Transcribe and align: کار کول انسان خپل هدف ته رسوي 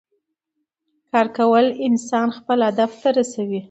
کار 1.11 1.27
کول 1.37 1.65
انسان 1.87 2.27
خپل 2.37 2.59
هدف 2.67 2.91
ته 3.01 3.09
رسوي 3.19 3.59